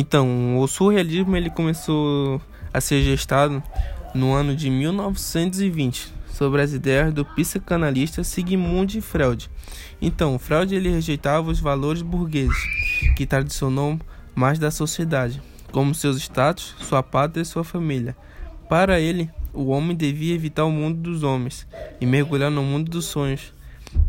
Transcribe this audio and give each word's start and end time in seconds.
Então, 0.00 0.60
o 0.60 0.68
surrealismo 0.68 1.36
ele 1.36 1.50
começou 1.50 2.40
a 2.72 2.80
ser 2.80 3.02
gestado 3.02 3.60
no 4.14 4.32
ano 4.32 4.54
de 4.54 4.70
1920, 4.70 6.14
sobre 6.32 6.62
as 6.62 6.72
ideias 6.72 7.12
do 7.12 7.24
psicanalista 7.24 8.22
Sigmund 8.22 9.00
Freud. 9.00 9.50
Então, 10.00 10.38
Freud 10.38 10.72
ele 10.72 10.88
rejeitava 10.88 11.50
os 11.50 11.58
valores 11.58 12.00
burgueses 12.00 12.56
que 13.16 13.26
tradicionou 13.26 13.98
mais 14.36 14.56
da 14.56 14.70
sociedade, 14.70 15.42
como 15.72 15.92
seus 15.92 16.16
status, 16.18 16.76
sua 16.78 17.02
pátria 17.02 17.42
e 17.42 17.44
sua 17.44 17.64
família. 17.64 18.16
Para 18.68 19.00
ele, 19.00 19.28
o 19.52 19.66
homem 19.66 19.96
devia 19.96 20.32
evitar 20.32 20.64
o 20.64 20.70
mundo 20.70 21.00
dos 21.00 21.24
homens 21.24 21.66
e 22.00 22.06
mergulhar 22.06 22.52
no 22.52 22.62
mundo 22.62 22.88
dos 22.88 23.06
sonhos. 23.06 23.52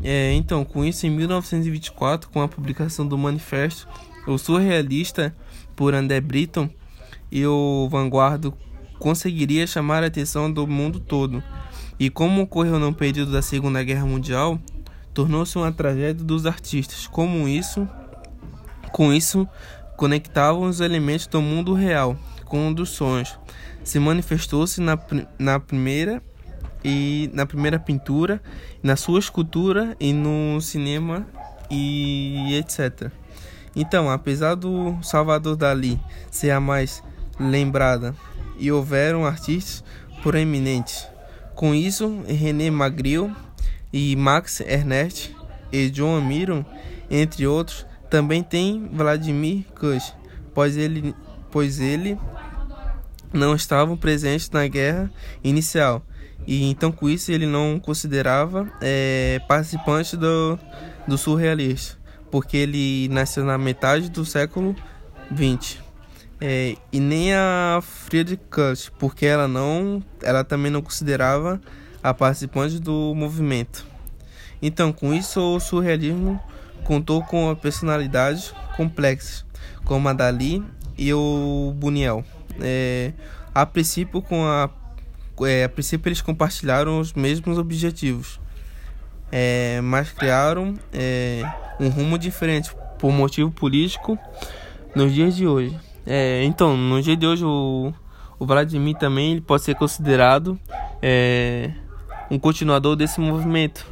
É, 0.04 0.34
então, 0.34 0.64
com 0.64 0.84
isso, 0.86 1.06
em 1.06 1.10
1924, 1.10 2.30
com 2.30 2.42
a 2.42 2.48
publicação 2.48 3.08
do 3.08 3.18
Manifesto, 3.18 3.88
o 4.28 4.38
surrealista 4.38 5.36
por 5.76 5.94
André 5.94 6.22
Britton 6.22 6.70
e 7.32 7.46
o 7.46 7.88
Vanguardo 7.90 8.54
conseguiria 8.98 9.66
chamar 9.66 10.04
a 10.04 10.08
atenção 10.08 10.52
do 10.52 10.66
mundo 10.68 11.00
todo. 11.00 11.44
E 12.00 12.10
como 12.10 12.42
ocorreu 12.42 12.80
no 12.80 12.94
período 12.94 13.32
da 13.32 13.42
Segunda 13.42 13.84
Guerra 13.84 14.06
Mundial, 14.06 14.60
tornou-se 15.14 15.58
uma 15.58 15.72
tragédia 15.72 16.24
dos 16.24 16.46
artistas. 16.46 17.08
Como 17.08 17.48
isso, 17.48 17.88
com 18.92 19.14
isso, 19.14 19.48
conectavam 19.98 20.64
os 20.64 20.80
elementos 20.80 21.28
do 21.28 21.42
mundo 21.42 21.74
real 21.74 22.18
com 22.46 22.70
o 22.70 22.74
dos 22.74 22.90
sonhos. 22.90 23.38
Se 23.84 24.00
manifestou-se 24.00 24.82
na, 24.82 24.98
na 25.38 25.60
primeira 25.60 26.22
e 26.84 27.30
na 27.34 27.46
primeira 27.46 27.80
pintura, 27.80 28.42
na 28.82 28.96
sua 28.96 29.20
escultura 29.20 29.96
e 30.00 30.14
no 30.14 30.60
cinema 30.62 31.28
e 31.70 32.56
etc. 32.56 33.12
Então, 33.76 34.10
apesar 34.10 34.56
do 34.56 34.98
Salvador 35.02 35.56
Dali 35.56 36.00
ser 36.32 36.52
a 36.52 36.60
mais 36.60 37.04
lembrada 37.40 38.16
e 38.58 38.72
houveram 38.72 39.26
artistas 39.26 39.84
proeminentes, 40.22 41.08
com 41.56 41.74
isso 41.74 42.24
René 42.28 42.70
Magritte 42.70 43.34
e 43.92 44.16
Max 44.16 44.60
Ernst 44.62 45.32
e 45.72 45.90
John 45.90 46.18
Amiron, 46.18 46.66
entre 47.10 47.46
outros, 47.46 47.86
também 48.10 48.42
tem 48.42 48.90
Vladimir 48.92 49.66
Kush, 49.80 50.14
pois 50.54 50.76
ele, 50.76 51.16
pois 51.52 51.80
ele 51.80 52.18
não 53.34 53.56
estavam 53.56 53.96
presentes 53.96 54.50
na 54.50 54.68
guerra 54.68 55.12
inicial 55.44 56.04
e 56.48 56.64
então 56.70 56.92
com 56.92 57.08
isso 57.08 57.32
ele 57.32 57.46
não 57.46 57.80
considerava 57.80 58.68
é, 58.82 59.40
participante 59.48 60.18
do, 60.18 60.58
do 61.08 61.18
surrealista, 61.18 61.98
porque 62.32 62.58
ele 62.58 63.08
nasceu 63.10 63.44
na 63.44 63.56
metade 63.58 64.10
do 64.10 64.26
século 64.26 64.76
XX. 65.32 65.78
É, 66.42 66.76
e 66.92 67.00
nem 67.00 67.36
a 67.36 67.80
Friedrich 67.84 68.42
Kush, 68.50 68.92
porque 68.98 69.28
ela 69.28 69.48
não, 69.48 70.02
ela 70.24 70.44
também 70.44 70.72
não 70.72 70.82
considerava 70.82 71.62
a 72.02 72.14
participante 72.16 72.80
do 72.80 73.14
movimento. 73.14 73.86
Então, 74.62 74.92
com 74.92 75.14
isso, 75.14 75.40
o 75.40 75.60
surrealismo 75.60 76.42
contou 76.84 77.22
com 77.24 77.54
personalidades 77.56 78.54
complexas, 78.76 79.46
como 79.84 80.08
a 80.08 80.14
Dali 80.14 80.64
e 80.98 81.14
o 81.14 81.74
Buniel. 81.76 82.24
É, 82.62 83.14
a 83.54 83.66
princípio, 83.66 84.22
com 84.22 84.46
a, 84.46 84.70
é, 85.42 85.64
a 85.64 85.70
princípio 85.70 86.10
eles 86.10 86.22
compartilharam 86.22 87.00
os 87.00 87.14
mesmos 87.14 87.58
objetivos, 87.58 88.40
é, 89.32 89.82
mas 89.82 90.12
criaram 90.12 90.76
é, 90.94 91.42
um 91.80 91.90
rumo 91.90 92.18
diferente 92.18 92.72
por 92.98 93.12
motivo 93.12 93.52
político 93.52 94.18
nos 94.96 95.14
dias 95.14 95.36
de 95.36 95.48
hoje. 95.48 95.78
É, 96.06 96.44
então, 96.44 96.76
no 96.76 97.02
dia 97.02 97.16
de 97.16 97.26
hoje, 97.26 97.46
o, 97.46 97.94
o 98.38 98.46
Vladimir 98.46 98.96
também 98.98 99.34
ele 99.34 99.42
pode 99.42 99.64
ser 99.64 99.76
considerado 99.76 100.60
é, 101.02 101.72
um 102.32 102.38
continuador 102.40 102.96
desse 102.96 103.20
movimento, 103.20 103.86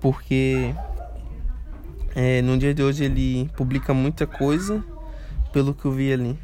porque 0.00 0.74
é, 2.14 2.40
no 2.42 2.56
dia 2.56 2.72
de 2.72 2.82
hoje 2.82 3.04
ele 3.04 3.50
publica 3.56 3.92
muita 3.92 4.26
coisa, 4.26 4.82
pelo 5.52 5.74
que 5.74 5.84
eu 5.84 5.92
vi 5.92 6.12
ali. 6.12 6.38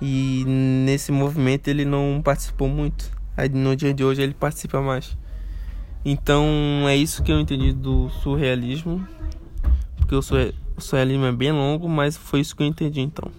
E 0.00 0.44
nesse 0.46 1.12
movimento 1.12 1.68
ele 1.68 1.84
não 1.84 2.20
participou 2.22 2.68
muito. 2.68 3.10
Aí 3.36 3.48
no 3.48 3.74
dia 3.74 3.94
de 3.94 4.04
hoje 4.04 4.22
ele 4.22 4.34
participa 4.34 4.80
mais. 4.80 5.16
Então 6.04 6.44
é 6.86 6.96
isso 6.96 7.22
que 7.22 7.32
eu 7.32 7.40
entendi 7.40 7.72
do 7.72 8.10
surrealismo. 8.10 9.06
Porque 9.96 10.14
o 10.14 10.22
surrealismo 10.22 11.24
é 11.24 11.32
bem 11.32 11.52
longo, 11.52 11.88
mas 11.88 12.16
foi 12.16 12.40
isso 12.40 12.54
que 12.54 12.62
eu 12.62 12.66
entendi 12.66 13.00
então. 13.00 13.30